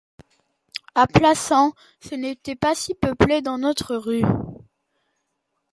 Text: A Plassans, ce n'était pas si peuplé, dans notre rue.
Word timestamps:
A 0.95 1.05
Plassans, 1.05 1.73
ce 2.03 2.15
n'était 2.15 2.55
pas 2.55 2.73
si 2.73 2.95
peuplé, 2.95 3.43
dans 3.43 3.59
notre 3.59 3.95
rue. 3.95 4.23